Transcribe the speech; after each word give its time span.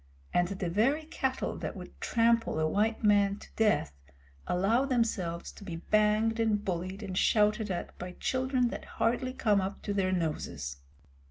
The 0.33 0.67
very 0.67 1.03
cattle 1.05 1.55
that 1.57 1.75
would 1.75 2.01
trample 2.01 2.59
a 2.59 2.67
white 2.67 3.03
man 3.03 3.37
to 3.37 3.49
death 3.55 3.93
allow 4.47 4.83
themselves 4.83 5.51
to 5.51 5.63
be 5.63 5.75
banged 5.75 6.39
and 6.39 6.65
bullied 6.65 7.03
and 7.03 7.15
shouted 7.15 7.69
at 7.69 7.95
by 7.99 8.13
children 8.13 8.69
that 8.69 8.83
hardly 8.97 9.31
come 9.31 9.61
up 9.61 9.83
to 9.83 9.93
their 9.93 10.11
noses. 10.11 10.77